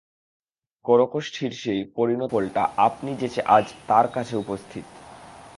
করকোষ্ঠির 0.85 1.51
সেই 1.53 1.81
পরিণত 1.95 2.31
ফলটা 2.31 2.63
আপনি 2.77 3.11
যেচে 3.15 3.41
আজ 3.47 3.65
তার 3.87 4.05
কাছে 4.07 4.33
উপস্থিত। 4.35 4.87